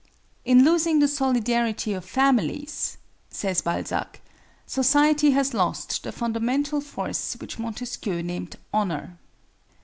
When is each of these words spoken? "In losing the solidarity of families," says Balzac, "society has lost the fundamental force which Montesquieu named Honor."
"In 0.45 0.65
losing 0.65 0.97
the 0.97 1.07
solidarity 1.07 1.93
of 1.93 2.03
families," 2.03 2.97
says 3.29 3.61
Balzac, 3.61 4.19
"society 4.65 5.29
has 5.29 5.53
lost 5.53 6.01
the 6.01 6.11
fundamental 6.11 6.81
force 6.81 7.35
which 7.35 7.59
Montesquieu 7.59 8.23
named 8.23 8.55
Honor." 8.73 9.19